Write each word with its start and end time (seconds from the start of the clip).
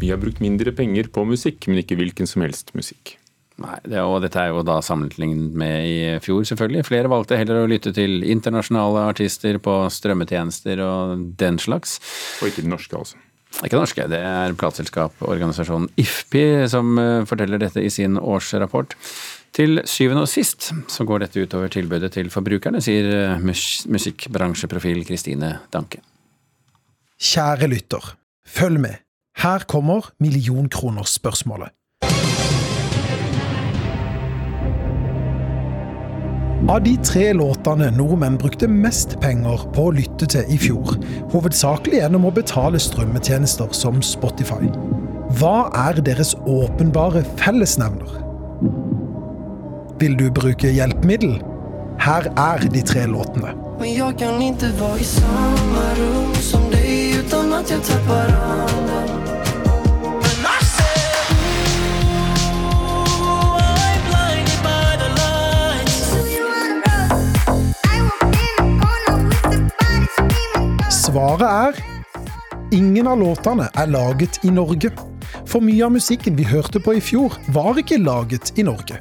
Vi 0.00 0.08
har 0.08 0.20
brukt 0.20 0.40
mindre 0.40 0.72
penger 0.72 1.10
på 1.12 1.26
musikk, 1.28 1.66
men 1.68 1.82
ikke 1.82 1.98
hvilken 2.00 2.28
som 2.28 2.44
helst 2.44 2.72
musikk. 2.76 3.16
Nei, 3.60 3.76
det, 3.84 4.00
og 4.00 4.22
dette 4.24 4.40
er 4.40 4.54
jo 4.54 4.62
da 4.64 4.78
sammenlignet 4.84 5.56
med 5.60 5.84
i 5.84 5.96
fjor, 6.24 6.46
selvfølgelig. 6.48 6.86
Flere 6.88 7.10
valgte 7.12 7.36
heller 7.36 7.60
å 7.60 7.68
lytte 7.68 7.92
til 7.96 8.22
internasjonale 8.24 9.02
artister 9.10 9.58
på 9.60 9.74
strømmetjenester 9.92 10.80
og 10.80 11.26
den 11.40 11.60
slags. 11.60 11.98
Og 12.40 12.48
ikke 12.48 12.64
den 12.64 12.72
norske, 12.72 12.96
altså. 12.96 13.20
Ikke 13.58 13.74
det 13.74 13.82
norske, 13.82 14.06
det 14.08 14.20
er 14.24 14.56
plateselskaporganisasjonen 14.56 15.90
IFPI 16.00 16.44
som 16.70 16.94
eh, 17.02 17.26
forteller 17.28 17.60
dette 17.60 17.82
i 17.84 17.90
sin 17.92 18.16
årsrapport. 18.16 18.94
Til 19.56 19.82
syvende 19.90 20.22
og 20.24 20.30
sist 20.30 20.70
så 20.70 21.04
går 21.04 21.24
dette 21.24 21.42
utover 21.42 21.72
tilbudet 21.74 22.12
til 22.14 22.30
forbrukerne, 22.32 22.80
sier 22.84 23.10
eh, 23.10 23.42
musikkbransjeprofil 23.42 25.02
Kristine 25.08 25.56
Danke. 25.74 26.00
Kjære 27.20 27.68
lytter, 27.68 28.14
følg 28.46 28.80
med. 28.80 29.02
Her 29.40 29.64
kommer 29.68 30.10
millionkronersspørsmålet. 30.20 31.70
Av 36.70 36.82
de 36.84 36.92
tre 37.02 37.30
låtene 37.34 37.88
nordmenn 37.96 38.36
brukte 38.38 38.68
mest 38.70 39.16
penger 39.22 39.64
på 39.74 39.88
å 39.88 39.94
lytte 39.96 40.28
til 40.30 40.52
i 40.52 40.58
fjor, 40.60 40.92
hovedsakelig 41.32 41.98
gjennom 41.98 42.28
å 42.28 42.34
betale 42.36 42.78
strømmetjenester 42.78 43.72
som 43.74 43.98
Spotify, 44.04 44.68
hva 45.40 45.70
er 45.88 45.98
deres 46.04 46.34
åpenbare 46.44 47.24
fellesnevner? 47.40 48.12
Vil 50.02 50.14
du 50.20 50.28
bruke 50.36 50.70
hjelpemiddel? 50.70 51.40
Her 52.00 52.30
er 52.36 52.68
de 52.72 52.84
tre 52.86 53.06
låtene. 53.08 53.56
Men 53.80 53.96
jeg 53.96 54.20
kan 54.20 54.42
ikke 54.44 54.70
være 54.78 55.00
i 55.00 55.08
samme 55.16 55.88
rom 55.98 56.38
som 56.44 56.70
dig 56.70 56.79
utan 57.30 57.52
att 57.52 57.70
jag 57.70 57.84
tappar 57.84 58.28
andan 58.28 59.08
lights 60.42 60.80
Svaret 70.90 71.40
er 71.40 71.74
ingen 72.72 73.06
av 73.06 73.18
låtene 73.18 73.68
er 73.74 73.86
laget 73.86 74.44
i 74.44 74.50
Norge. 74.50 74.90
For 75.46 75.60
mye 75.62 75.84
av 75.84 75.92
musikken 75.92 76.36
vi 76.36 76.44
hørte 76.44 76.80
på 76.80 76.94
i 76.94 77.00
fjor, 77.00 77.34
var 77.54 77.78
ikke 77.78 77.98
laget 77.98 78.58
i 78.58 78.62
Norge. 78.62 78.98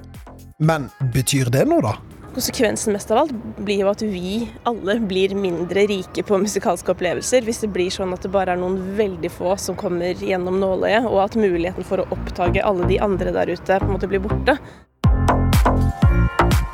Men 0.60 0.90
betyr 1.14 1.50
det 1.50 1.66
noe, 1.70 1.82
da? 1.82 2.09
Konsekvensen 2.34 2.94
mest 2.94 3.12
av 3.12 3.18
alt 3.24 3.32
blir 3.58 3.82
jo 3.82 3.88
at 3.90 4.02
vi 4.06 4.44
alle 4.70 5.00
blir 5.10 5.34
mindre 5.34 5.88
rike 5.90 6.22
på 6.24 6.38
musikalske 6.38 6.94
opplevelser 6.94 7.42
hvis 7.46 7.64
det 7.64 7.72
blir 7.74 7.90
sånn 7.94 8.14
at 8.14 8.22
det 8.22 8.30
bare 8.34 8.54
er 8.54 8.60
noen 8.62 8.78
veldig 9.00 9.32
få 9.34 9.56
som 9.58 9.78
kommer 9.80 10.14
gjennom 10.14 10.60
nåløyet, 10.62 11.08
og 11.10 11.24
at 11.24 11.38
muligheten 11.40 11.88
for 11.88 12.04
å 12.04 12.08
oppdage 12.14 12.62
alle 12.62 12.86
de 12.92 13.00
andre 13.02 13.34
der 13.34 13.50
ute 13.50 13.80
på 13.82 13.88
en 13.88 13.96
måte 13.96 14.10
blir 14.12 14.22
borte. 14.22 14.60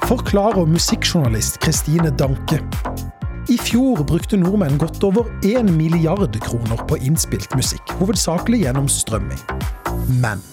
Forklarer 0.06 0.68
musikkjournalist 0.70 1.62
Kristine 1.64 2.12
Danke. 2.20 2.60
I 3.50 3.56
fjor 3.62 4.04
brukte 4.10 4.38
nordmenn 4.42 4.76
godt 4.82 5.04
over 5.08 5.30
1 5.46 5.72
milliard 5.78 6.36
kroner 6.44 6.84
på 6.90 7.00
innspilt 7.00 7.56
musikk, 7.56 7.96
hovedsakelig 8.02 8.66
gjennom 8.66 8.92
strømming. 8.92 9.40
Men 10.20 10.44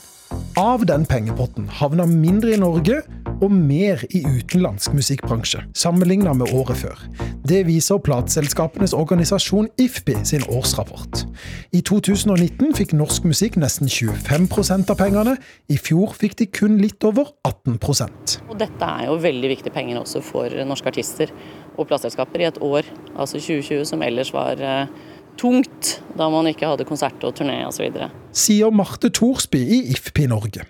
av 0.60 0.86
den 0.86 1.04
pengepotten 1.08 1.66
havna 1.80 2.06
mindre 2.06 2.54
i 2.54 2.60
Norge 2.60 3.02
og 3.42 3.52
mer 3.52 4.02
i 4.14 4.22
utenlandsk 4.22 4.94
musikkbransje, 4.94 5.64
sammenligna 5.74 6.32
med 6.38 6.52
året 6.54 6.78
før. 6.78 7.00
Det 7.48 7.64
viser 7.66 7.98
plateselskapenes 8.02 8.94
organisasjon 8.94 9.68
IFPI 9.82 10.20
sin 10.28 10.44
årsrapport. 10.46 11.24
I 11.74 11.82
2019 11.82 12.74
fikk 12.78 12.94
norsk 12.96 13.26
musikk 13.26 13.58
nesten 13.60 13.90
25% 13.90 14.92
av 14.94 15.00
pengene, 15.00 15.36
i 15.66 15.78
fjor 15.80 16.14
fikk 16.18 16.38
de 16.38 16.48
kun 16.54 16.78
litt 16.82 17.02
over 17.04 17.32
18 17.48 17.78
Og 18.48 18.58
dette 18.58 18.86
er 18.86 19.08
jo 19.08 19.18
veldig 19.22 19.50
viktige 19.56 19.74
penger 19.74 20.00
også 20.00 20.22
for 20.22 20.62
norske 20.66 20.92
artister 20.92 21.32
og 21.76 21.88
plateselskaper 21.88 22.44
i 22.44 22.50
et 22.50 22.60
år, 22.62 22.86
altså 23.16 23.40
2020, 23.40 23.84
som 23.88 24.02
ellers 24.06 24.32
var 24.34 24.60
eh, 24.60 24.86
tungt, 25.40 25.98
da 26.18 26.28
man 26.30 26.46
ikke 26.50 26.68
hadde 26.68 26.86
konsert 26.88 27.24
og 27.26 27.34
turné 27.38 27.62
osv. 27.66 27.88
Sier 28.36 28.70
Marte 28.70 29.10
Thorsby 29.10 29.62
i 29.62 29.82
IFPI 29.96 30.28
Norge. 30.30 30.68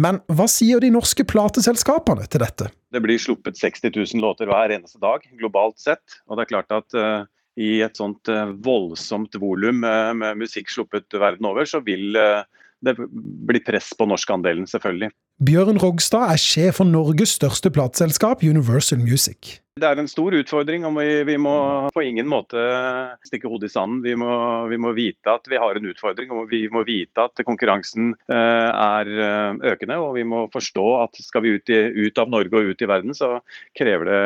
Men 0.00 0.22
hva 0.32 0.46
sier 0.48 0.80
de 0.80 0.88
norske 0.92 1.24
plateselskapene 1.28 2.24
til 2.30 2.42
dette? 2.44 2.70
Det 2.92 3.02
blir 3.04 3.20
sluppet 3.20 3.58
60 3.60 3.92
000 3.92 4.24
låter 4.24 4.48
hver 4.48 4.72
eneste 4.72 5.00
dag, 5.02 5.24
globalt 5.38 5.80
sett. 5.80 6.20
Og 6.28 6.38
det 6.38 6.46
er 6.46 6.52
klart 6.52 6.74
at 6.76 6.96
uh, 6.96 7.28
i 7.60 7.74
et 7.84 7.98
sånt 7.98 8.30
uh, 8.32 8.54
voldsomt 8.64 9.36
volum 9.40 9.82
med, 9.84 10.16
med, 10.22 10.40
musikk 10.44 10.72
sluppet 10.72 11.12
verden 11.12 11.48
over, 11.48 11.68
så 11.68 11.82
vil 11.84 12.16
uh, 12.16 12.44
det 12.82 12.96
bli 12.98 13.60
press 13.62 13.92
på 13.98 14.08
norskandelen, 14.08 14.66
selvfølgelig. 14.70 15.12
Bjørn 15.40 15.80
Rogstad 15.80 16.28
er 16.30 16.38
sjef 16.38 16.76
for 16.78 16.86
Norges 16.86 17.32
største 17.38 17.70
plateselskap, 17.72 18.44
Universal 18.44 19.00
Music. 19.00 19.62
Det 19.80 19.88
er 19.88 19.98
en 19.98 20.10
stor 20.10 20.34
utfordring, 20.36 20.84
og 20.84 20.98
vi, 20.98 21.22
vi 21.24 21.34
må 21.40 21.54
på 21.94 22.02
ingen 22.04 22.28
måte 22.28 22.60
stikke 23.24 23.48
hodet 23.48 23.70
i 23.70 23.72
sanden. 23.72 24.02
Vi 24.04 24.12
må, 24.20 24.28
vi 24.68 24.76
må, 24.78 24.92
vite 24.94 25.32
at 25.32 25.48
vi 25.48 25.58
har 25.58 25.78
en 25.78 25.88
utfordring, 25.88 26.30
og 26.36 26.52
vi 26.52 26.66
må 26.70 26.84
vite 26.86 27.24
at 27.24 27.42
konkurransen 27.48 28.12
er 28.28 29.10
økende. 29.72 29.96
Og 30.04 30.12
vi 30.18 30.26
må 30.28 30.44
forstå 30.52 30.84
at 31.00 31.18
skal 31.24 31.46
vi 31.46 31.56
ut, 31.56 31.72
i, 31.72 31.80
ut 32.04 32.20
av 32.20 32.30
Norge 32.30 32.60
og 32.60 32.70
ut 32.70 32.84
i 32.84 32.90
verden, 32.92 33.16
så 33.16 33.40
krever 33.78 34.12
det 34.12 34.20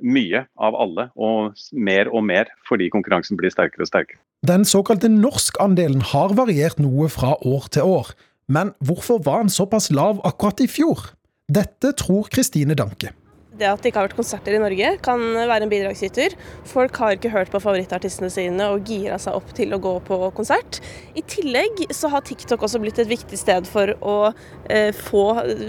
mye 0.00 0.46
av 0.56 0.80
alle, 0.80 1.10
og 1.20 1.60
mer 1.76 2.08
og 2.08 2.24
mer, 2.26 2.50
fordi 2.66 2.88
konkurransen 2.90 3.38
blir 3.38 3.52
sterkere 3.52 3.84
og 3.84 3.92
sterkere. 3.92 4.22
Den 4.48 4.64
såkalte 4.64 5.12
norskandelen 5.12 6.00
har 6.14 6.32
variert 6.34 6.80
noe 6.80 7.10
fra 7.12 7.36
år 7.44 7.68
til 7.76 7.94
år. 8.00 8.14
Men 8.50 8.74
hvorfor 8.82 9.22
var 9.22 9.44
han 9.44 9.52
såpass 9.52 9.90
lav 9.94 10.20
akkurat 10.26 10.60
i 10.60 10.68
fjor? 10.68 11.12
Dette 11.50 11.94
tror 11.98 12.28
Kristine 12.30 12.74
Danke. 12.78 13.14
Det 13.60 13.68
at 13.68 13.82
det 13.82 13.90
ikke 13.90 14.00
har 14.00 14.06
vært 14.06 14.16
konserter 14.16 14.54
i 14.56 14.60
Norge 14.62 14.90
kan 15.04 15.20
være 15.36 15.66
en 15.66 15.70
bidragsyter. 15.70 16.32
Folk 16.70 16.96
har 17.02 17.16
ikke 17.16 17.32
hørt 17.34 17.50
på 17.52 17.60
favorittartistene 17.60 18.30
sine 18.32 18.70
og 18.72 18.88
gira 18.88 19.18
seg 19.20 19.36
opp 19.36 19.50
til 19.58 19.74
å 19.76 19.80
gå 19.82 19.92
på 20.06 20.18
konsert. 20.36 20.78
I 21.12 21.24
tillegg 21.28 21.82
så 21.92 22.08
har 22.14 22.24
TikTok 22.24 22.64
også 22.64 22.80
blitt 22.80 23.02
et 23.02 23.10
viktig 23.10 23.36
sted 23.36 23.68
for 23.68 23.92
å 24.00 24.16
eh, 24.70 24.96
få 24.96 25.26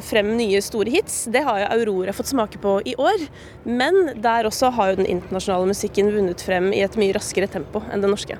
frem 0.07 0.31
nye 0.39 0.63
store 0.63 0.93
hits. 0.93 1.25
Det 1.33 1.43
har 1.47 1.65
jo 1.65 1.69
Aurora 1.75 2.15
fått 2.15 2.31
smake 2.31 2.63
på 2.63 2.77
i 2.87 2.95
år. 2.95 3.27
Men 3.67 4.15
der 4.23 4.47
også 4.47 4.71
har 4.77 4.93
jo 4.93 5.01
den 5.01 5.11
internasjonale 5.17 5.73
musikken 5.73 6.13
vunnet 6.15 6.47
frem 6.47 6.71
i 6.71 6.85
et 6.85 6.97
mye 7.01 7.17
raskere 7.19 7.51
tempo 7.51 7.83
enn 7.91 8.05
den 8.05 8.15
norske. 8.15 8.39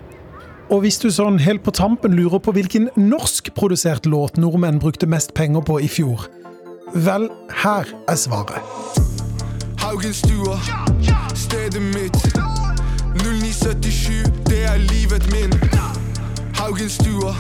Og 0.72 0.86
hvis 0.86 1.02
du 1.04 1.10
sånn 1.12 1.36
helt 1.44 1.66
på 1.66 1.74
tampen 1.76 2.14
lurer 2.16 2.40
på 2.40 2.54
hvilken 2.56 2.88
norskprodusert 2.96 4.06
låt 4.08 4.38
nordmenn 4.40 4.80
brukte 4.80 5.10
mest 5.10 5.34
penger 5.36 5.66
på 5.68 5.82
i 5.84 5.90
fjor, 5.92 6.30
vel, 6.96 7.28
her 7.64 7.92
er 8.08 8.16
svaret. 8.16 8.64
Haugenstua, 9.84 10.56
stedet 11.36 11.84
mitt. 11.92 12.16
0977, 13.20 14.32
det 14.48 14.64
er 14.72 14.80
livet 14.88 15.28
min. 15.36 15.52
Haugenstua, 16.56 17.36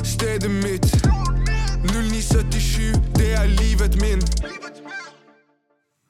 stedet 0.00 0.50
mitt. 0.64 0.88
0977, 1.92 2.96
det 3.20 3.34
er 3.36 3.46
livet 3.60 4.00
min. 4.00 4.24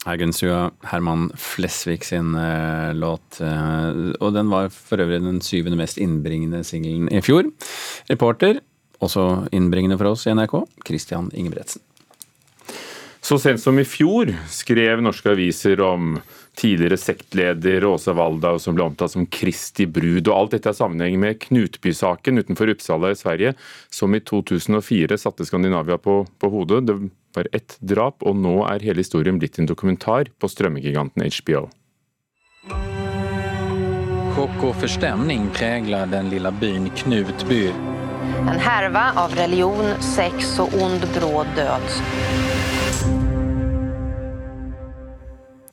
Haugenstua, 0.04 0.68
Herman 0.90 1.30
Flesvig 1.40 2.04
sin 2.04 2.34
uh, 2.36 2.92
låt. 2.96 3.40
Uh, 3.40 4.12
og 4.20 4.34
den 4.36 4.52
var 4.52 4.68
for 4.74 5.00
øvrig 5.00 5.22
den 5.24 5.40
syvende 5.44 5.80
mest 5.80 6.00
innbringende 6.02 6.60
singelen 6.66 7.08
i 7.08 7.22
fjor. 7.24 7.48
Reporter, 8.10 8.60
også 9.00 9.48
innbringende 9.56 9.98
for 10.00 10.12
oss 10.12 10.26
i 10.28 10.36
NRK, 10.36 10.60
Christian 10.86 11.32
Ingebretsen. 11.32 11.82
Så 13.24 13.38
sent 13.38 13.60
som 13.60 13.78
i 13.80 13.86
fjor 13.88 14.28
skrev 14.52 15.00
norske 15.00 15.30
aviser 15.32 15.80
om 15.80 16.18
tidligere 16.60 16.98
sektleder 17.00 17.86
Åse 17.88 18.12
Waldau 18.12 18.58
som 18.60 18.76
ble 18.76 18.84
omtalt 18.84 19.14
som 19.14 19.24
Kristi 19.24 19.86
brud. 19.88 20.28
og 20.28 20.34
Alt 20.36 20.56
dette 20.58 20.68
er 20.68 20.76
sammenheng 20.76 21.16
med 21.22 21.38
Knutby-saken 21.40 22.42
utenfor 22.42 22.74
Uppsala 22.74 23.14
i 23.14 23.16
Sverige, 23.16 23.54
som 23.88 24.12
i 24.12 24.20
2004 24.20 25.16
satte 25.16 25.46
Skandinavia 25.48 25.96
på, 25.96 26.18
på 26.36 26.50
hodet. 26.52 26.82
Det 26.84 26.98
var 27.32 27.48
ett 27.56 27.78
drap, 27.80 28.20
og 28.20 28.36
nå 28.36 28.58
er 28.68 28.84
hele 28.84 29.00
historien 29.00 29.40
blitt 29.40 29.56
en 29.56 29.72
dokumentar 29.72 30.28
på 30.36 30.52
strømmegiganten 30.52 31.24
HBO. 31.24 31.64
Sjokk 34.36 34.68
og 34.68 34.76
forstemning 34.84 35.48
preger 35.56 36.04
den 36.12 36.28
lille 36.28 36.52
byen 36.60 36.92
Knutby. 37.00 37.70
En 38.44 38.60
herve 38.60 39.08
av 39.16 39.32
religion, 39.40 39.94
sex 40.12 40.58
og 40.60 40.76
ond 40.76 41.08
bråd 41.16 41.56
död. 41.56 43.23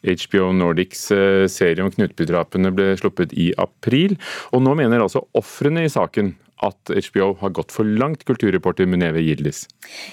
HBO 0.03 0.51
Nordics 0.55 1.07
serie 1.51 1.83
om 1.83 1.91
Knutby-drapene 1.93 2.71
ble 2.75 2.93
sluppet 2.99 3.33
i 3.33 3.51
april, 3.61 4.17
og 4.51 4.63
nå 4.65 4.75
mener 4.79 5.03
altså 5.03 5.25
ofrene 5.37 5.85
i 5.85 5.91
saken 5.91 6.35
at 6.61 6.91
HBO 6.93 7.31
har 7.39 7.53
gått 7.57 7.73
for 7.73 7.87
langt, 7.87 8.21
kulturreporter 8.27 8.85
Muneve 8.85 9.21
Gildis? 9.25 9.63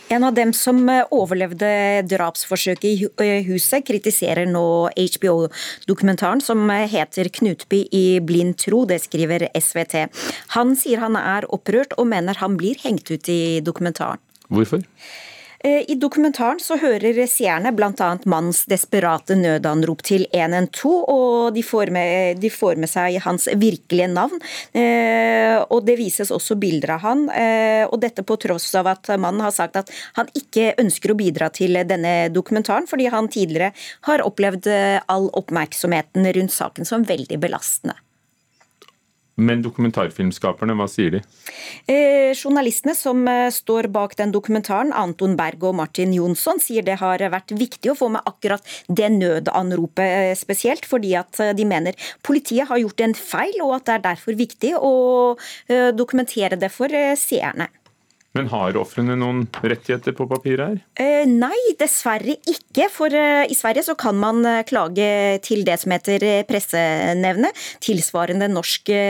En 0.09 0.25
av 0.25 0.33
dem 0.37 0.55
som 0.57 0.81
overlevde 1.13 1.69
drapsforsøket 2.09 2.89
i 2.89 3.29
huset, 3.51 3.85
kritiserer 3.85 4.49
nå 4.49 4.89
HBO-dokumentaren 4.97 6.41
som 6.45 6.65
heter 6.71 7.29
'Knutby 7.29 7.85
i 7.93 8.21
blind 8.21 8.57
tro'. 8.57 8.87
Det 8.89 9.01
skriver 9.05 9.49
SVT. 9.53 10.09
Han 10.57 10.77
sier 10.77 11.05
han 11.05 11.17
er 11.17 11.45
opprørt, 11.53 11.93
og 11.99 12.09
mener 12.09 12.35
han 12.41 12.57
blir 12.57 12.81
hengt 12.81 13.11
ut 13.11 13.29
i 13.29 13.61
dokumentaren. 13.61 14.19
Hvorfor? 14.49 14.81
Eh, 15.65 15.91
I 15.91 15.95
dokumentaren 15.99 16.61
så 16.63 16.77
hører 16.79 17.19
seerne 17.27 17.73
bl.a. 17.75 18.11
mannens 18.31 18.63
desperate 18.71 19.35
nødanrop 19.35 20.05
til 20.07 20.27
112, 20.31 20.93
og 21.11 21.55
de 21.57 21.65
får, 21.67 21.91
med, 21.95 22.39
de 22.39 22.51
får 22.53 22.79
med 22.79 22.91
seg 22.91 23.19
hans 23.25 23.49
virkelige 23.59 24.11
navn. 24.13 24.39
Eh, 24.71 25.59
og 25.67 25.83
det 25.89 25.99
vises 25.99 26.31
også 26.35 26.59
bilder 26.63 26.95
av 26.95 27.05
han, 27.07 27.27
eh, 27.35 27.85
og 27.89 27.99
dette 28.05 28.23
på 28.23 28.39
tross 28.39 28.71
av 28.79 28.93
at 28.95 29.11
mannen 29.19 29.43
har 29.43 29.55
sagt 29.55 29.81
at 29.81 29.91
han 30.21 30.31
ikke 30.39 30.77
ønsker 30.79 31.13
å 31.13 31.19
bidra 31.19 31.51
til 31.51 31.81
denne 31.89 32.29
dokumentaren, 32.31 32.87
fordi 32.87 33.11
han 33.11 33.31
tidligere 33.33 33.73
har 34.07 34.23
opplevd 34.27 34.71
all 35.11 35.31
oppmerksomheten 35.39 36.29
rundt 36.39 36.55
saken 36.55 36.87
som 36.87 37.07
veldig 37.09 37.41
belastende. 37.43 37.99
Men 39.39 39.63
dokumentarfilmskaperne, 39.63 40.75
hva 40.75 40.89
sier 40.91 41.13
de? 41.15 41.21
Eh, 41.87 42.35
journalistene 42.35 42.95
som 42.99 43.21
eh, 43.31 43.47
står 43.55 43.87
bak 43.95 44.17
den 44.19 44.33
dokumentaren, 44.35 44.91
Anton 44.91 45.37
Berg 45.39 45.63
og 45.69 45.77
Martin 45.79 46.15
Jonsson, 46.17 46.59
sier 46.63 46.83
det 46.87 46.99
har 46.99 47.23
vært 47.31 47.55
viktig 47.55 47.93
å 47.93 47.97
få 47.99 48.11
med 48.17 48.27
akkurat 48.27 48.65
det 48.91 49.13
nødanropet 49.15 50.33
eh, 50.33 50.35
spesielt, 50.39 50.89
fordi 50.91 51.15
at 51.21 51.39
eh, 51.45 51.55
de 51.55 51.69
mener 51.71 52.11
politiet 52.27 52.67
har 52.71 52.83
gjort 52.83 53.05
en 53.07 53.15
feil, 53.15 53.55
og 53.63 53.77
at 53.79 53.87
det 53.87 53.97
er 53.97 54.07
derfor 54.11 54.39
viktig 54.39 54.75
å 54.75 54.95
dokumentere 55.95 56.57
det 56.59 56.71
for 56.73 56.93
seerne. 57.19 57.69
Men 58.39 58.47
har 58.53 58.77
ofrene 58.79 59.17
noen 59.19 59.41
rettigheter 59.59 60.15
på 60.15 60.29
papiret 60.31 60.63
her? 60.63 60.77
Eh, 61.03 61.27
nei, 61.27 61.57
dessverre 61.81 62.37
ikke. 62.47 62.87
For 62.93 63.11
eh, 63.11 63.49
i 63.51 63.57
Sverige 63.59 63.83
så 63.89 63.97
kan 63.99 64.15
man 64.21 64.47
eh, 64.47 64.61
klage 64.69 65.09
til 65.43 65.65
det 65.67 65.75
som 65.83 65.95
heter 65.95 66.23
pressenevne, 66.47 67.51
tilsvarende 67.83 68.47
norske, 68.53 69.01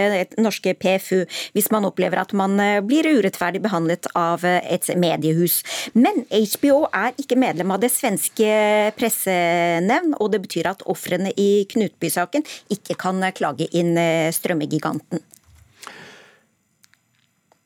norske 0.41 0.73
PFU, 0.81 1.27
hvis 1.53 1.69
man 1.75 1.85
opplever 1.89 2.23
at 2.23 2.33
man 2.37 2.57
blir 2.89 3.11
urettferdig 3.19 3.61
behandlet 3.65 4.09
av 4.17 4.47
et 4.49 4.89
mediehus. 4.97 5.61
Men 5.93 6.25
HBO 6.33 6.87
er 6.89 7.17
ikke 7.21 7.39
medlem 7.39 7.75
av 7.75 7.83
det 7.85 7.93
svenske 7.93 8.49
pressenevn, 8.97 10.17
og 10.17 10.33
det 10.33 10.45
betyr 10.47 10.73
at 10.73 10.87
ofrene 10.89 11.35
i 11.37 11.67
Knutby-saken 11.69 12.47
ikke 12.73 12.97
kan 13.01 13.21
klage 13.37 13.69
inn 13.77 13.93
strømmegiganten. 14.33 15.21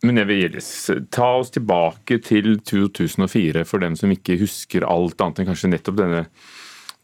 Muneve 0.02 0.34
Gillis, 0.34 0.90
ta 1.14 1.28
oss 1.38 1.52
tilbake 1.54 2.16
til 2.26 2.56
2004 2.66 3.62
for 3.69 3.84
dem 3.84 3.94
som 3.99 4.10
ikke 4.10 4.40
husker 4.40 4.82
alt 4.88 5.20
annet 5.22 5.38
enn 5.38 5.50
kanskje 5.52 5.70
nettopp 5.70 6.00
denne, 6.00 6.25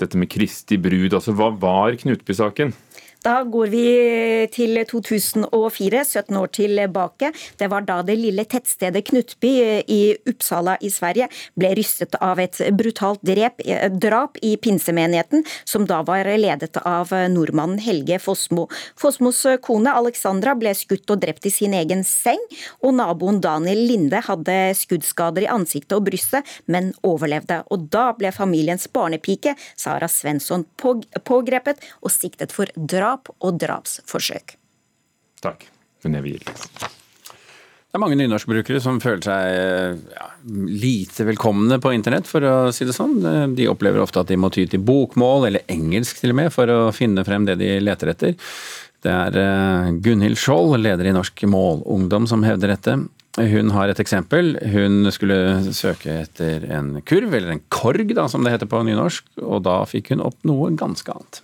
dette 0.02 0.18
med 0.18 0.30
Kristi 0.32 0.80
brud. 0.82 1.14
Altså, 1.14 1.34
Hva 1.38 1.52
var 1.54 1.94
Knutby-saken? 2.00 2.74
Da 3.26 3.40
går 3.42 3.70
vi 3.72 3.84
til 4.54 4.78
2004, 4.86 6.02
17 6.06 6.36
år 6.38 6.50
tilbake. 6.54 7.32
Det 7.58 7.66
var 7.70 7.82
da 7.82 7.96
det 8.06 8.14
lille 8.14 8.44
tettstedet 8.46 9.02
Knutby 9.08 9.50
i 9.90 10.02
Uppsala 10.30 10.76
i 10.86 10.90
Sverige 10.92 11.26
ble 11.58 11.72
rystet 11.74 12.14
av 12.22 12.38
et 12.38 12.60
brutalt 12.78 13.24
drep, 13.26 13.58
drap 13.98 14.38
i 14.46 14.52
pinsemenigheten, 14.62 15.42
som 15.66 15.86
da 15.88 16.04
var 16.06 16.30
ledet 16.38 16.78
av 16.86 17.10
nordmannen 17.32 17.82
Helge 17.82 18.20
Fossmo. 18.22 18.68
Fossmos 18.98 19.42
kone 19.66 19.96
Alexandra 19.98 20.54
ble 20.58 20.76
skutt 20.78 21.10
og 21.10 21.18
drept 21.24 21.50
i 21.50 21.54
sin 21.54 21.74
egen 21.74 22.06
seng, 22.06 22.38
og 22.86 22.94
naboen 23.00 23.42
Daniel 23.42 23.82
Linde 23.90 24.22
hadde 24.28 24.56
skuddskader 24.78 25.48
i 25.48 25.50
ansiktet 25.50 25.96
og 25.98 26.06
brystet, 26.06 26.46
men 26.70 26.92
overlevde. 27.02 27.64
Og 27.74 27.90
da 27.90 28.12
ble 28.14 28.30
familiens 28.36 28.86
barnepike, 28.94 29.56
Sara 29.74 30.06
Svensson, 30.06 30.68
pågrepet 30.78 31.82
og 31.98 32.14
siktet 32.14 32.54
for 32.54 32.70
drap 32.78 33.07
drap 33.08 33.32
og 33.40 33.58
drapsforsøk. 33.60 34.56
Takk. 35.40 35.66
Det 37.88 37.96
er 37.96 38.02
mange 38.02 38.18
nynorskbrukere 38.20 38.80
som 38.84 38.98
føler 39.00 39.22
seg 39.24 40.02
ja, 40.12 40.26
lite 40.52 41.24
velkomne 41.24 41.78
på 41.80 41.94
internett, 41.96 42.28
for 42.28 42.44
å 42.44 42.56
si 42.74 42.84
det 42.84 42.94
sånn. 42.94 43.16
De 43.56 43.68
opplever 43.70 44.02
ofte 44.02 44.20
at 44.20 44.28
de 44.28 44.36
må 44.38 44.50
ty 44.52 44.66
til 44.68 44.82
bokmål, 44.84 45.48
eller 45.48 45.64
engelsk 45.72 46.20
til 46.20 46.34
og 46.34 46.38
med, 46.42 46.52
for 46.54 46.68
å 46.68 46.80
finne 46.94 47.24
frem 47.26 47.48
det 47.48 47.56
de 47.62 47.78
leter 47.80 48.12
etter. 48.12 48.36
Det 49.02 49.14
er 49.14 49.40
eh, 49.40 49.90
Gunhild 50.04 50.38
Skjold, 50.38 50.76
leder 50.82 51.08
i 51.08 51.14
Norsk 51.16 51.46
Målungdom, 51.48 52.28
som 52.28 52.44
hevder 52.44 52.74
dette. 52.74 52.98
Hun 53.38 53.72
har 53.72 53.88
et 53.88 54.00
eksempel. 54.02 54.56
Hun 54.74 55.08
skulle 55.14 55.72
søke 55.72 56.20
etter 56.26 56.68
en 56.74 56.98
kurv, 57.08 57.32
eller 57.32 57.54
en 57.54 57.66
korg 57.72 58.12
da, 58.18 58.28
som 58.28 58.44
det 58.44 58.56
heter 58.56 58.68
på 58.68 58.84
nynorsk, 58.84 59.30
og 59.40 59.62
da 59.64 59.80
fikk 59.88 60.12
hun 60.12 60.26
opp 60.28 60.42
noe 60.48 60.74
ganske 60.76 61.14
annet. 61.14 61.42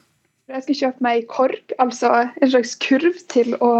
Jeg 0.55 0.63
skal 0.63 0.77
kjøpe 0.79 1.03
meg 1.03 1.25
kork, 1.27 1.73
altså 1.83 2.09
en 2.29 2.51
slags 2.53 2.77
kurv 2.79 3.17
til 3.33 3.57
å 3.59 3.71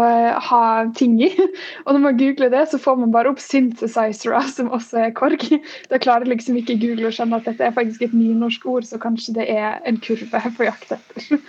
ha 0.43 0.63
ting 0.99 1.13
i. 1.23 1.29
Og 1.85 1.93
når 1.95 2.01
man 2.03 2.17
googler 2.19 2.51
det, 2.51 2.65
så 2.67 2.79
får 2.81 2.97
man 2.99 3.13
bare 3.13 3.31
opp 3.31 3.39
synthesizere, 3.39 4.41
som 4.51 4.73
også 4.75 5.05
er 5.05 5.13
kork. 5.15 5.45
Da 5.91 6.01
klarer 6.03 6.27
liksom 6.27 6.57
ikke 6.59 6.75
Google 6.81 7.07
å 7.07 7.15
skjønne 7.15 7.39
at 7.39 7.47
dette 7.47 7.63
er 7.63 7.75
faktisk 7.75 8.03
et 8.03 8.15
nynorsk 8.17 8.67
ord, 8.67 8.87
så 8.89 8.99
kanskje 8.99 9.37
det 9.37 9.45
er 9.53 9.79
en 9.87 10.01
kurve 10.03 10.41
på 10.57 10.67
jakt 10.67 10.91
etter. 10.97 11.39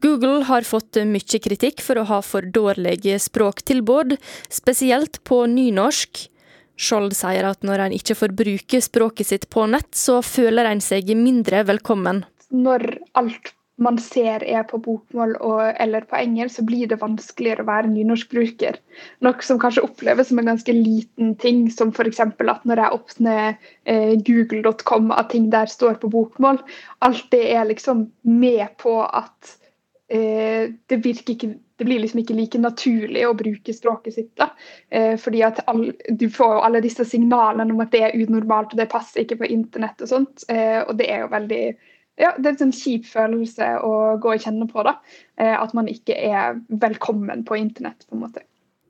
Google 0.00 0.46
har 0.48 0.64
fått 0.64 0.96
mye 1.10 1.42
kritikk 1.44 1.84
for 1.84 2.00
å 2.00 2.06
ha 2.08 2.22
for 2.24 2.48
dårlige 2.54 3.18
språktilbud, 3.20 4.16
spesielt 4.48 5.20
på 5.28 5.42
nynorsk. 5.50 6.24
Skjold 6.78 7.12
sier 7.18 7.50
at 7.50 7.66
når 7.66 7.84
en 7.84 7.98
ikke 7.98 8.16
får 8.16 8.32
bruke 8.38 8.80
språket 8.80 9.28
sitt 9.34 9.46
på 9.52 9.66
nett, 9.68 9.92
så 9.98 10.22
føler 10.24 10.70
en 10.70 10.80
seg 10.80 11.12
mindre 11.18 11.66
velkommen. 11.68 12.24
Når 12.54 12.86
alt 13.18 13.52
man 13.78 13.98
ser 14.02 14.42
er 14.42 14.64
på 14.66 14.80
bokmål 14.82 15.36
og, 15.38 15.60
eller 15.78 16.06
på 16.08 16.18
engelsk, 16.18 16.56
så 16.58 16.64
blir 16.66 16.90
det 16.90 16.98
vanskeligere 17.02 17.62
å 17.62 17.68
være 17.68 17.92
nynorskbruker. 17.92 18.80
Noe 19.26 19.46
som 19.46 19.60
kanskje 19.62 19.84
oppleves 19.86 20.32
som 20.32 20.40
en 20.42 20.50
ganske 20.50 20.74
liten 20.74 21.36
ting, 21.38 21.66
som 21.70 21.92
f.eks. 21.94 22.20
at 22.24 22.66
når 22.66 22.82
jeg 22.82 22.98
åpner 22.98 23.44
eh, 23.84 24.16
google.com, 24.26 25.12
at 25.14 25.30
ting 25.34 25.46
der 25.54 25.70
står 25.70 26.00
på 26.02 26.10
bokmål. 26.10 26.58
Alt 27.06 27.30
det 27.30 27.44
er 27.54 27.70
liksom 27.70 28.08
med 28.26 28.66
på 28.82 28.98
at 29.06 29.56
eh, 30.10 30.74
det 30.90 31.02
virker 31.04 31.36
ikke 31.36 31.54
det 31.78 31.86
blir 31.86 32.00
liksom 32.02 32.18
ikke 32.18 32.34
like 32.34 32.58
naturlig 32.58 33.20
å 33.22 33.36
bruke 33.38 33.72
språket 33.74 34.14
sitt. 34.14 34.32
da, 34.36 34.48
eh, 34.90 35.14
fordi 35.16 35.42
at 35.46 35.60
all, 35.68 35.92
Du 36.10 36.28
får 36.30 36.54
jo 36.54 36.64
alle 36.66 36.80
disse 36.80 37.04
signalene 37.04 37.72
om 37.72 37.80
at 37.80 37.92
det 37.92 38.00
er 38.02 38.18
unormalt 38.18 38.72
og 38.74 38.80
det 38.80 38.90
passer 38.90 39.22
ikke 39.22 39.38
på 39.38 39.46
internett. 39.46 40.02
og 40.02 40.08
sånt, 40.08 40.42
eh, 40.48 40.82
og 40.82 40.96
det 40.98 41.06
er 41.10 41.20
jo 41.20 41.28
veldig 41.28 41.76
ja, 42.18 42.34
det 42.38 42.52
er 42.52 42.66
en 42.66 42.74
kjip 42.74 43.06
følelse 43.08 43.70
å 43.86 43.94
gå 44.20 44.34
og 44.34 44.44
kjenne 44.44 44.68
på. 44.70 44.82
da, 44.84 44.98
eh, 45.38 45.54
At 45.54 45.74
man 45.74 45.86
ikke 45.86 46.16
er 46.16 46.60
velkommen 46.68 47.44
på 47.44 47.58
internett. 47.58 48.06
på 48.08 48.16
en 48.16 48.22
måte. 48.26 48.42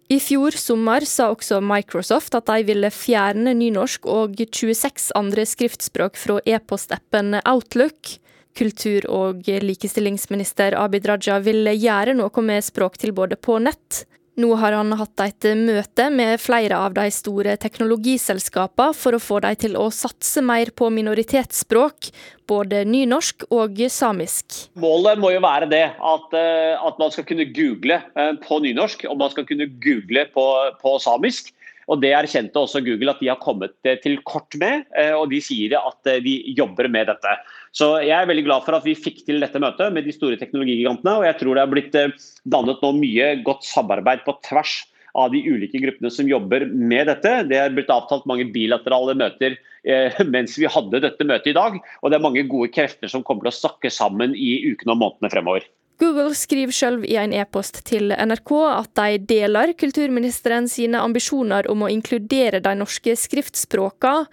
I 0.09 0.17
fjor 0.25 0.57
sommer 0.57 1.05
sa 1.05 1.29
også 1.35 1.61
Microsoft 1.61 2.35
at 2.35 2.47
de 2.49 2.65
ville 2.65 2.89
fjerne 2.89 3.53
nynorsk 3.53 4.07
og 4.09 4.37
26 4.41 5.11
andre 5.15 5.45
skriftspråk 5.45 6.17
fra 6.17 6.41
e-postappen 6.47 7.43
Outlook. 7.45 8.17
Kultur- 8.57 9.07
og 9.13 9.45
likestillingsminister 9.45 10.75
Abid 10.75 11.07
Raja 11.07 11.39
vil 11.45 11.69
gjøre 11.77 12.17
noe 12.17 12.43
med 12.43 12.65
språktilbudet 12.65 13.39
på 13.45 13.61
nett. 13.61 14.07
Nå 14.39 14.53
har 14.55 14.77
han 14.77 14.95
hatt 14.95 15.19
et 15.25 15.47
møte 15.59 16.05
med 16.15 16.39
flere 16.39 16.77
av 16.79 16.93
de 16.95 17.09
store 17.11 17.57
teknologiselskapene 17.59 18.95
for 18.95 19.17
å 19.17 19.23
få 19.23 19.41
dem 19.43 19.57
til 19.59 19.75
å 19.75 19.89
satse 19.91 20.45
mer 20.47 20.71
på 20.79 20.93
minoritetsspråk, 20.95 22.11
både 22.47 22.85
nynorsk 22.87 23.49
og 23.51 23.83
samisk. 23.91 24.61
Målet 24.79 25.19
må 25.19 25.33
jo 25.35 25.43
være 25.43 25.67
det 25.73 25.83
at, 25.91 26.39
eh, 26.39 26.79
at 26.79 27.03
man 27.03 27.11
skal 27.11 27.27
kunne 27.27 27.49
google 27.51 27.99
eh, 27.99 28.33
på 28.45 28.61
nynorsk, 28.63 29.09
og 29.11 29.19
man 29.25 29.35
skal 29.35 29.49
kunne 29.49 29.67
google 29.83 30.29
på, 30.31 30.47
på 30.79 30.95
samisk. 31.03 31.51
Og 31.89 32.03
Det 32.03 32.13
erkjente 32.13 32.61
også 32.61 32.85
Google 32.85 33.15
at 33.15 33.23
de 33.23 33.31
har 33.33 33.41
kommet 33.41 33.75
eh, 33.89 33.97
til 34.03 34.19
kort 34.29 34.53
med, 34.61 34.85
og 35.17 35.31
de 35.33 35.41
sier 35.43 35.79
at 35.79 36.11
de 36.25 36.35
jobber 36.57 36.91
med 36.93 37.09
dette. 37.09 37.33
Så 37.73 37.99
Jeg 38.03 38.17
er 38.17 38.29
veldig 38.29 38.47
glad 38.47 38.65
for 38.67 38.79
at 38.79 38.87
vi 38.87 38.97
fikk 38.99 39.25
til 39.27 39.43
dette 39.43 39.61
møtet 39.61 39.93
med 39.95 40.07
de 40.07 40.15
store 40.15 40.39
teknologigigantene. 40.41 41.17
og 41.19 41.27
Jeg 41.27 41.39
tror 41.41 41.55
det 41.55 41.65
har 41.65 41.73
blitt 41.73 41.99
eh, 41.99 42.15
dannet 42.45 42.83
nå 42.83 42.93
mye 42.97 43.33
godt 43.47 43.67
samarbeid 43.69 44.25
på 44.27 44.37
tvers 44.49 44.81
av 45.19 45.33
de 45.33 45.43
ulike 45.43 45.81
gruppene 45.83 46.11
som 46.13 46.29
jobber 46.29 46.67
med 46.69 47.09
dette. 47.11 47.33
Det 47.51 47.59
er 47.59 47.75
blitt 47.75 47.93
avtalt 47.93 48.27
mange 48.29 48.49
bilaterale 48.55 49.17
møter 49.19 49.57
eh, 49.85 50.23
mens 50.35 50.57
vi 50.59 50.71
hadde 50.71 51.03
dette 51.05 51.29
møtet 51.29 51.53
i 51.53 51.59
dag. 51.59 51.81
Og 52.03 52.11
det 52.11 52.19
er 52.19 52.25
mange 52.25 52.47
gode 52.51 52.73
krefter 52.75 53.11
som 53.13 53.25
kommer 53.27 53.47
til 53.47 53.55
å 53.55 53.61
snakke 53.61 53.93
sammen 53.93 54.37
i 54.37 54.73
ukene 54.73 54.97
og 54.97 55.03
månedene 55.05 55.33
fremover. 55.35 55.69
Google 55.99 56.35
skriver 56.35 56.73
selv 56.73 57.05
i 57.05 57.17
en 57.19 57.33
e-post 57.35 57.81
til 57.89 58.13
NRK 58.15 58.53
at 58.71 58.91
de 59.01 59.19
deler 59.33 59.73
kulturministeren 59.75 60.69
sine 60.71 61.01
ambisjoner 61.03 61.67
om 61.73 61.83
å 61.83 61.91
inkludere 61.91 62.61
de 62.63 62.75
norske 62.79 63.17
skriftspråkene, 63.19 64.29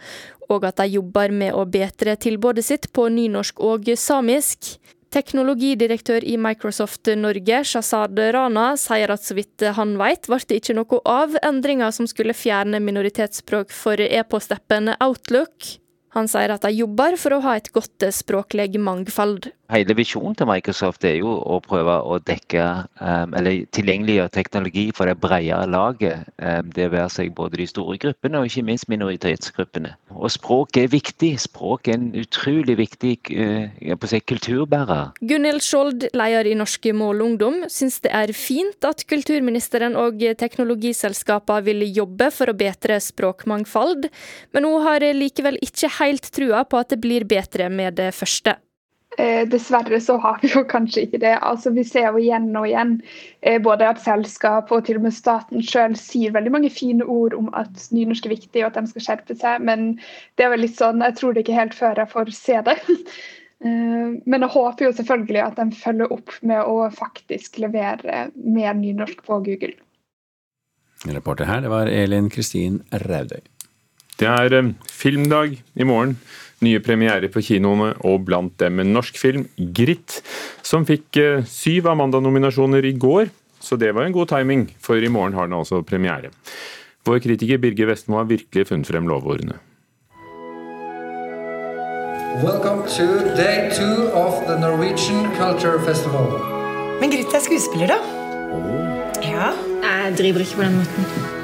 og 0.54 0.66
at 0.70 0.78
de 0.78 0.92
jobber 0.94 1.34
med 1.34 1.56
å 1.58 1.64
bedre 1.66 2.14
tilbudet 2.22 2.68
sitt 2.68 2.92
på 2.94 3.08
nynorsk 3.10 3.64
og 3.66 3.90
samisk. 3.98 4.78
teknologidirektør 5.16 6.26
i 6.28 6.36
Microsoft 6.38 7.08
Norge, 7.16 7.62
Shazad 7.64 8.20
Rana, 8.36 8.76
sier 8.76 9.14
at 9.14 9.24
så 9.24 9.34
vidt 9.38 9.64
han 9.78 9.96
vet, 9.98 10.28
ble 10.28 10.40
det 10.44 10.58
ikke 10.60 10.76
noe 10.76 11.00
av 11.08 11.38
endringer 11.42 11.92
som 11.96 12.06
skulle 12.06 12.36
fjerne 12.36 12.82
minoritetsspråk 12.84 13.72
for 13.72 13.96
e-postappen 13.96 14.92
Outlook. 15.00 15.80
Han 16.16 16.28
sier 16.32 16.52
at 16.52 16.64
de 16.68 16.72
jobber 16.72 17.16
for 17.20 17.36
å 17.36 17.42
ha 17.44 17.56
et 17.56 17.72
godt 17.76 18.04
språklig 18.16 18.76
mangfold. 18.80 19.50
Hele 19.74 19.96
visjonen 19.98 20.36
til 20.38 20.46
Microsoft 20.46 21.06
er 21.10 21.16
jo 21.18 21.32
å 21.42 21.58
prøve 21.64 21.96
å 22.06 22.20
dekke 22.22 22.64
um, 23.00 23.34
eller 23.34 23.64
tilgjengeliggjøre 23.74 24.34
teknologi 24.36 24.84
for 24.94 25.10
det 25.10 25.16
bredere 25.24 25.66
laget. 25.66 26.28
Um, 26.38 26.70
det 26.76 26.92
være 26.94 27.10
seg 27.10 27.32
både 27.38 27.58
de 27.58 27.66
store 27.70 27.98
gruppene 28.02 28.42
og 28.42 28.50
ikke 28.50 28.66
minst 28.68 28.86
minoritetsgruppene. 28.92 29.96
Og 30.14 30.30
språk 30.36 30.78
er 30.78 30.92
viktig. 30.94 31.32
Språk 31.42 31.90
er 31.90 31.98
en 31.98 32.12
utrolig 32.22 32.78
viktig 32.78 33.16
uh, 33.34 33.96
si, 34.06 34.22
kulturbærer. 34.30 35.16
Gunhild 35.26 35.66
Skjold, 35.66 36.08
leder 36.14 36.52
i 36.52 36.54
Norske 36.60 36.94
Mål 36.94 37.26
Ungdom, 37.26 37.64
syns 37.72 37.98
det 38.06 38.14
er 38.14 38.36
fint 38.38 38.86
at 38.86 39.02
kulturministeren 39.10 39.98
og 39.98 40.22
teknologiselskapene 40.38 41.66
vil 41.66 41.88
jobbe 41.90 42.30
for 42.36 42.52
å 42.52 42.58
bedre 42.58 43.00
språkmangfold, 43.02 44.12
men 44.54 44.70
hun 44.70 44.86
har 44.86 45.04
likevel 45.16 45.58
ikke 45.66 45.90
helt 45.98 46.30
trua 46.36 46.62
på 46.70 46.80
at 46.84 46.94
det 46.94 47.02
blir 47.02 47.26
bedre 47.26 47.72
med 47.74 47.98
det 47.98 48.12
første. 48.14 48.60
Eh, 49.18 49.48
dessverre 49.48 50.02
så 50.02 50.18
har 50.18 50.40
vi 50.42 50.50
jo 50.52 50.66
kanskje 50.68 51.06
ikke 51.06 51.22
det. 51.24 51.38
Altså, 51.40 51.72
vi 51.72 51.86
ser 51.88 52.10
jo 52.10 52.20
igjen 52.20 52.50
og 52.60 52.68
igjen 52.68 52.98
eh, 53.42 53.62
både 53.64 53.88
at 53.88 54.02
selskap 54.04 54.74
og 54.76 54.84
til 54.88 55.00
og 55.00 55.06
med 55.06 55.16
staten 55.16 55.64
selv 55.64 55.96
sier 56.00 56.34
veldig 56.36 56.52
mange 56.52 56.72
fine 56.74 57.08
ord 57.08 57.38
om 57.38 57.48
at 57.56 57.88
nynorsk 57.96 58.28
er 58.28 58.36
viktig 58.36 58.66
og 58.66 58.74
at 58.74 58.82
de 58.82 58.92
skal 58.92 59.08
skjerpe 59.08 59.38
seg, 59.40 59.64
men 59.64 59.96
det 60.36 60.48
er 60.48 60.52
vel 60.52 60.66
litt 60.66 60.76
sånn, 60.76 61.04
jeg 61.06 61.16
tror 61.22 61.36
det 61.36 61.46
ikke 61.46 61.62
helt 61.62 61.78
før 61.78 62.04
jeg 62.04 62.12
får 62.12 62.34
se 62.36 62.60
det. 62.68 62.76
eh, 63.64 64.12
men 64.20 64.48
jeg 64.48 64.54
håper 64.58 64.90
jo 64.90 64.94
selvfølgelig 65.00 65.44
at 65.46 65.64
de 65.64 65.82
følger 65.86 66.20
opp 66.20 66.36
med 66.44 66.76
å 66.76 66.78
faktisk 67.00 67.64
levere 67.64 68.28
mer 68.36 68.76
nynorsk 68.76 69.24
på 69.24 69.40
Google. 69.48 69.76
Reporter 71.06 71.48
her, 71.48 71.64
det 71.64 71.72
var 71.72 71.88
Elin 71.88 72.28
Kristin 72.34 72.82
Raudøy. 73.06 73.46
Det 74.20 74.28
er 74.28 74.54
eh, 74.56 74.72
filmdag 74.88 75.58
i 75.76 75.88
morgen. 75.88 76.16
Nye 76.64 76.80
premierer 76.80 77.28
på 77.32 77.44
kinoene, 77.44 77.92
og 78.08 78.24
blant 78.28 78.56
dem 78.62 78.80
en 78.80 78.94
norsk 78.96 79.18
film, 79.20 79.50
'Gritt', 79.58 80.22
som 80.64 80.88
fikk 80.88 81.20
eh, 81.20 81.44
syv 81.44 81.92
Amanda-nominasjoner 81.92 82.88
i 82.88 82.96
går. 82.96 83.30
Så 83.60 83.76
det 83.82 83.92
var 83.96 84.06
en 84.06 84.16
god 84.16 84.32
timing, 84.32 84.70
for 84.80 84.96
i 84.96 85.12
morgen 85.12 85.34
har 85.34 85.50
den 85.50 85.58
altså 85.58 85.82
premiere. 85.82 86.32
Vår 87.06 87.20
kritiker 87.20 87.58
Birger 87.58 87.92
Vestmo 87.92 88.18
har 88.18 88.30
virkelig 88.30 88.68
funnet 88.68 88.88
frem 88.88 89.08
lovordene. 89.08 89.60
Welcome 92.44 92.84
to 92.98 93.08
day 93.36 93.72
two 93.72 94.12
of 94.12 94.46
the 94.48 94.60
Norwegian 94.60 95.32
Culture 95.38 95.80
Festival. 95.86 96.28
Men 97.00 97.12
Gritt 97.12 97.36
er 97.36 97.44
skuespiller, 97.44 97.96
da? 97.96 98.00
Ja. 99.24 99.52
Jeg 99.86 100.18
driver 100.18 100.40
ikke 100.40 100.56
på 100.56 100.62
den 100.62 100.78
måten. 100.78 101.35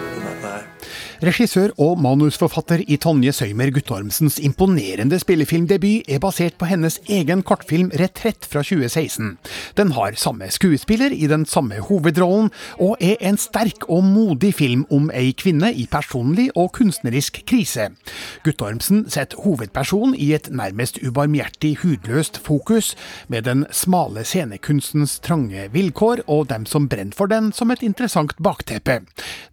Regissør 1.21 1.69
og 1.77 1.99
manusforfatter 2.01 2.81
i 2.89 2.95
Tonje 2.97 3.29
Søymer 3.37 3.69
Guttormsens 3.69 4.39
imponerende 4.41 5.19
spillefilmdebut 5.21 6.07
er 6.09 6.21
basert 6.23 6.55
på 6.57 6.65
hennes 6.65 6.95
egen 7.05 7.43
kortfilm 7.45 7.91
'Retrett' 7.93 8.47
fra 8.49 8.63
2016. 8.65 9.37
Den 9.77 9.91
har 9.91 10.17
samme 10.17 10.49
skuespiller 10.49 11.13
i 11.13 11.27
den 11.29 11.45
samme 11.45 11.77
hovedrollen, 11.77 12.49
og 12.79 12.97
er 12.99 13.21
en 13.21 13.37
sterk 13.37 13.85
og 13.89 14.03
modig 14.03 14.53
film 14.53 14.87
om 14.89 15.11
ei 15.13 15.35
kvinne 15.37 15.69
i 15.69 15.85
personlig 15.91 16.47
og 16.55 16.71
kunstnerisk 16.71 17.43
krise. 17.45 17.91
Guttormsen 18.43 19.05
setter 19.05 19.37
hovedpersonen 19.45 20.15
i 20.15 20.33
et 20.33 20.49
nærmest 20.49 20.97
ubarmhjertig 21.05 21.77
hudløst 21.83 22.41
fokus, 22.41 22.95
med 23.27 23.41
den 23.45 23.65
smale 23.71 24.23
scenekunstens 24.23 25.19
trange 25.19 25.69
vilkår 25.71 26.25
og 26.27 26.49
dem 26.49 26.65
som 26.65 26.89
brenner 26.89 27.13
for 27.13 27.27
den, 27.27 27.53
som 27.53 27.69
et 27.69 27.83
interessant 27.83 28.33
bakteppe. 28.41 29.01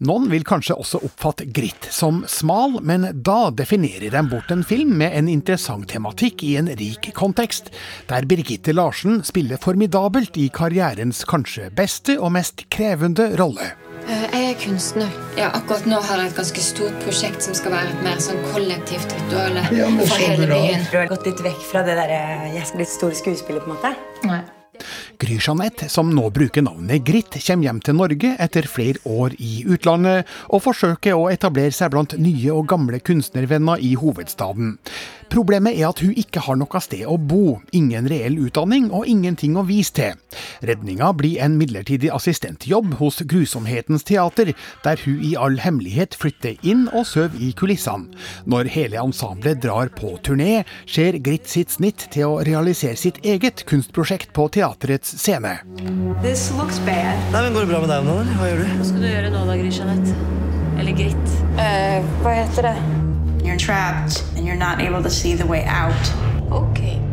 Noen 0.00 0.30
vil 0.30 0.48
kanskje 0.48 0.74
også 0.74 1.04
oppfatte 1.04 1.57
Gritt 1.58 1.88
som 1.90 2.20
smal, 2.30 2.76
men 2.86 3.08
da 3.26 3.48
definerer 3.50 4.12
de 4.14 4.20
bort 4.30 4.52
en 4.54 4.60
film 4.62 4.92
med 5.00 5.10
en 5.18 5.26
interessant 5.32 5.88
tematikk 5.90 6.44
i 6.46 6.52
en 6.60 6.68
rik 6.78 7.08
kontekst, 7.16 7.72
der 8.06 8.28
Birgitte 8.30 8.70
Larsen 8.76 9.24
spiller 9.26 9.58
formidabelt 9.58 10.38
i 10.38 10.46
karrierens 10.54 11.24
kanskje 11.26 11.66
beste 11.74 12.14
og 12.20 12.30
mest 12.36 12.62
krevende 12.70 13.32
rolle. 13.40 13.72
Jeg 14.08 14.44
er 14.52 14.54
kunstner. 14.62 15.10
Ja, 15.36 15.48
akkurat 15.50 15.88
nå 15.90 15.98
har 16.06 16.22
jeg 16.22 16.30
et 16.30 16.38
ganske 16.38 16.62
stort 16.62 17.00
prosjekt 17.02 17.42
som 17.44 17.56
skal 17.58 17.74
være 17.74 17.90
et 17.90 18.04
mer 18.06 18.22
sånn 18.22 18.38
kollektivt 18.52 19.16
ritual 19.16 19.58
Ja, 19.74 19.88
for 19.98 20.22
hele 20.22 20.46
byen. 20.52 20.86
Du 20.92 20.94
har 21.00 21.10
gått 21.10 21.26
litt 21.26 21.42
vekk 21.48 21.66
fra 21.72 21.82
det 21.82 21.98
derre 21.98 22.54
'jeg 22.54 22.70
skal 22.70 22.84
bli 22.84 22.86
stor 22.86 23.18
skuespiller', 23.18 23.66
på 23.66 23.70
en 23.70 23.76
måte? 23.76 23.92
Nei. 24.30 24.40
Gry-Jeanette, 25.20 25.88
som 25.92 26.10
nå 26.14 26.28
bruker 26.34 26.64
navnet 26.64 27.04
Gritt, 27.06 27.38
kommer 27.46 27.68
hjem 27.68 27.80
til 27.84 27.98
Norge 27.98 28.34
etter 28.38 28.68
flere 28.70 29.02
år 29.08 29.36
i 29.38 29.64
utlandet, 29.68 30.28
og 30.52 30.64
forsøker 30.66 31.16
å 31.16 31.28
etablere 31.32 31.74
seg 31.74 31.92
blant 31.94 32.16
nye 32.20 32.54
og 32.54 32.68
gamle 32.70 33.00
kunstnervenner 33.04 33.82
i 33.84 33.94
hovedstaden. 33.98 34.76
Problemet 35.28 35.76
er 35.76 35.90
at 35.90 36.00
hun 36.02 36.14
ikke 36.16 36.42
har 36.46 36.56
noe 36.58 36.80
sted 36.82 37.04
å 37.08 37.16
bo, 37.20 37.58
ingen 37.76 38.08
reell 38.10 38.38
utdanning 38.46 38.88
og 38.94 39.08
ingenting 39.10 39.58
å 39.60 39.64
vise 39.68 39.94
til. 39.98 40.16
Redninga 40.64 41.10
blir 41.18 41.42
en 41.44 41.58
midlertidig 41.60 42.10
assistentjobb 42.14 42.96
hos 43.00 43.20
Grusomhetens 43.28 44.06
teater, 44.08 44.54
der 44.84 45.02
hun 45.04 45.20
i 45.24 45.34
all 45.36 45.58
hemmelighet 45.62 46.16
flytter 46.18 46.56
inn 46.66 46.86
og 46.92 47.06
sover 47.10 47.36
i 47.42 47.52
kulissene. 47.56 48.08
Når 48.48 48.72
hele 48.74 49.00
ensemblet 49.02 49.60
drar 49.62 49.92
på 49.98 50.16
turné, 50.24 50.64
skjer 50.88 51.20
Gritt 51.24 51.48
sitt 51.50 51.72
snitt 51.74 52.06
til 52.14 52.28
å 52.28 52.40
realisere 52.46 52.96
sitt 52.96 53.20
eget 53.26 53.64
kunstprosjekt 53.68 54.32
på 54.36 54.48
teaterets 54.54 55.16
scene. 55.20 55.58
This 56.24 56.48
looks 56.56 56.80
bad. 56.86 57.18
Nei, 57.34 57.44
men 57.44 57.58
Går 57.58 57.66
det 57.66 57.72
bra 57.72 57.80
med 57.82 57.90
deg 57.90 58.06
nå. 58.06 58.18
Hva 58.38 58.52
gjør 58.52 58.62
du? 58.62 58.68
Hva 58.78 58.88
skal 58.92 59.02
du 59.02 59.08
gjøre 59.10 59.34
nå 59.34 59.44
da, 59.48 59.58
Gry-Jeanette? 59.58 60.16
Eller 60.78 60.94
Gritt? 60.94 61.36
hva 62.22 62.38
heter 62.38 62.70
det? 62.70 62.97
You're 63.48 63.56
trapped 63.56 64.22
and 64.36 64.46
you're 64.46 64.56
not 64.56 64.82
able 64.82 65.02
to 65.02 65.08
see 65.08 65.32
the 65.32 65.46
way 65.46 65.64
out. 65.64 65.94
Ok. 66.52 67.07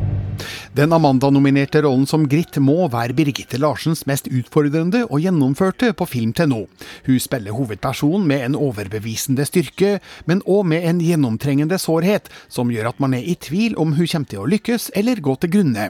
Den 0.75 0.91
Amanda-nominerte 0.91 1.79
rollen 1.85 2.03
som 2.03 2.25
Gritt 2.27 2.57
må 2.59 2.89
være 2.91 3.15
Birgitte 3.15 3.55
Larsens 3.61 4.01
mest 4.09 4.25
utfordrende 4.27 5.05
og 5.05 5.21
gjennomførte 5.23 5.93
på 5.95 6.03
film 6.11 6.33
til 6.35 6.49
nå. 6.51 6.57
Hun 7.05 7.19
spiller 7.23 7.55
hovedpersonen 7.55 8.25
med 8.27 8.41
en 8.43 8.57
overbevisende 8.59 9.45
styrke, 9.47 10.01
men 10.27 10.41
òg 10.43 10.65
med 10.67 10.83
en 10.89 10.99
gjennomtrengende 10.99 11.77
sårhet, 11.79 12.27
som 12.51 12.73
gjør 12.73 12.89
at 12.89 12.99
man 12.99 13.15
er 13.15 13.23
i 13.23 13.37
tvil 13.39 13.77
om 13.79 13.93
hun 13.95 14.09
kommer 14.11 14.27
til 14.27 14.41
å 14.41 14.49
lykkes 14.51 14.89
eller 14.99 15.21
gå 15.23 15.37
til 15.39 15.53
grunne. 15.53 15.85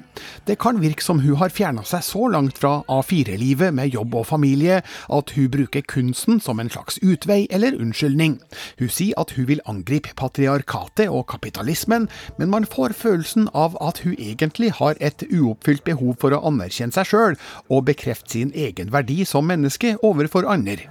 Det 0.46 0.60
kan 0.62 0.77
virke 0.84 1.01
som 1.01 1.24
hun 1.24 1.39
har 1.42 1.56
fjerna 1.56 1.82
seg 1.82 2.06
så 2.06 2.30
langt 2.36 2.62
fra 2.62 2.75
A4-livet 2.86 3.74
med 3.74 3.89
jobb 3.89 4.20
og 4.22 4.30
familie 4.36 4.84
at 4.86 5.34
hun 5.34 5.50
bruker 5.50 5.82
kunsten 5.96 6.38
som 6.38 6.62
en 6.62 6.70
slags 6.70 7.01
utvei 7.01 7.48
eller 7.50 7.74
unnskyldning. 7.82 8.38
Hun 8.77 8.94
sier 8.94 9.18
at 9.18 9.34
hun 9.34 9.50
vil 9.50 9.65
angripe 9.65 10.13
patriarkatet 10.13 11.10
og 11.10 11.25
kapitalismen, 11.34 12.06
men 12.38 12.54
man 12.54 12.70
får 12.70 12.94
følelsen 13.01 13.50
av 13.58 13.82
at 13.82 14.06
hun 14.06 14.13
egentlig 14.13 14.75
har 14.79 15.00
et 15.00 15.25
uoppfylt 15.29 15.84
behov 15.88 16.15
for 16.22 16.36
å 16.36 16.41
anerkjenne 16.50 16.96
seg 16.96 17.10
sjøl 17.10 17.38
og 17.70 17.86
bekrefte 17.89 18.38
sin 18.38 18.53
egen 18.55 18.91
verdi 18.94 19.24
som 19.27 19.48
menneske 19.50 19.96
overfor 20.05 20.48
andre. 20.51 20.88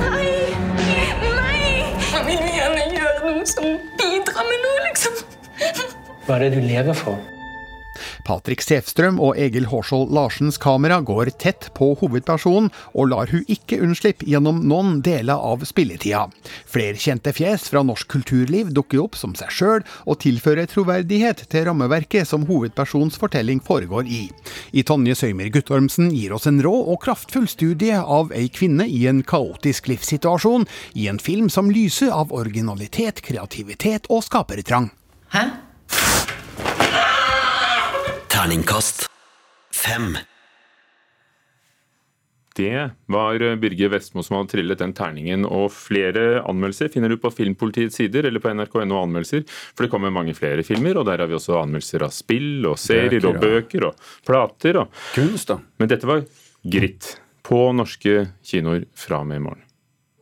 Nei! 0.00 0.32
Nei! 1.24 1.60
Jeg 2.14 2.24
vil 2.30 2.48
gjerne 2.54 2.88
gjøre 2.94 3.20
noe 3.28 3.46
som 3.48 3.70
bidrar 4.00 4.50
med 4.50 4.66
noe, 4.66 4.82
liksom. 4.88 5.22
Hva 6.24 6.38
er 6.38 6.46
det 6.46 6.56
du 6.56 6.64
lever 6.64 6.96
for? 6.96 7.33
Patrick 8.24 8.62
Sefstrøm 8.64 9.18
og 9.22 9.36
Egil 9.40 9.66
Hårskjold 9.68 10.12
Larsens 10.14 10.56
kamera 10.60 11.00
går 11.04 11.30
tett 11.40 11.68
på 11.76 11.90
hovedpersonen, 12.00 12.70
og 12.96 13.10
lar 13.12 13.30
hun 13.32 13.44
ikke 13.52 13.80
unnslippe 13.84 14.26
gjennom 14.28 14.62
noen 14.68 15.00
deler 15.04 15.40
av 15.40 15.64
spilletida. 15.68 16.24
Flere 16.70 16.96
kjente 17.00 17.34
fjes 17.36 17.68
fra 17.72 17.84
norsk 17.86 18.08
kulturliv 18.14 18.72
dukker 18.74 19.02
opp 19.04 19.18
som 19.20 19.34
seg 19.38 19.52
sjøl, 19.52 19.84
og 20.08 20.20
tilfører 20.24 20.70
troverdighet 20.70 21.44
til 21.52 21.68
rammeverket 21.68 22.28
som 22.28 22.46
hovedpersonens 22.48 23.20
fortelling 23.20 23.60
foregår 23.64 24.08
i. 24.08 24.22
I 24.72 24.86
Tonje 24.86 25.16
Søymer 25.18 25.52
Guttormsen 25.54 26.10
gir 26.14 26.34
oss 26.36 26.48
en 26.50 26.62
rå 26.64 26.74
og 26.94 27.02
kraftfull 27.04 27.48
studie 27.50 28.00
av 28.00 28.32
ei 28.36 28.48
kvinne 28.52 28.88
i 28.88 29.04
en 29.10 29.22
kaotisk 29.26 29.92
livssituasjon, 29.92 30.66
i 30.94 31.08
en 31.12 31.20
film 31.22 31.50
som 31.52 31.70
lyser 31.72 32.14
av 32.14 32.32
originalitet, 32.34 33.24
kreativitet 33.24 34.10
og 34.12 34.24
skapertrang. 34.26 34.90
Hæ? 35.34 35.63
Terningkast 38.44 39.06
fem. 39.72 40.18
Det 42.56 42.90
var 43.06 43.56
Birger 43.56 43.88
Vestmo 43.88 44.20
som 44.22 44.36
hadde 44.36 44.50
trillet 44.52 44.82
den 44.82 44.92
terningen, 44.92 45.46
og 45.48 45.70
flere 45.72 46.42
anmeldelser 46.42 46.90
finner 46.92 47.08
du 47.08 47.16
på 47.22 47.32
Filmpolitiets 47.32 47.96
sider 48.02 48.28
eller 48.28 48.44
på 48.44 48.52
nrk.no 48.52 49.00
anmeldelser, 49.00 49.46
for 49.48 49.86
det 49.86 49.92
kommer 49.94 50.12
mange 50.12 50.36
flere 50.36 50.60
filmer, 50.60 51.00
og 51.00 51.08
der 51.08 51.24
har 51.24 51.32
vi 51.32 51.38
også 51.38 51.56
anmeldelser 51.62 52.04
av 52.04 52.12
spill 52.12 52.68
og 52.68 52.76
serier 52.84 53.24
og 53.30 53.40
bøker 53.40 53.88
og 53.88 54.08
plater. 54.28 54.82
Og... 54.82 55.04
Kunst, 55.16 55.48
da. 55.48 55.62
Men 55.80 55.94
dette 55.94 56.12
var 56.12 56.26
Gritt 56.68 57.14
på 57.48 57.64
norske 57.72 58.26
kinoer 58.44 58.84
fra 58.92 59.24
og 59.24 59.32
med 59.32 59.40
i 59.40 59.46
morgen. 59.48 59.63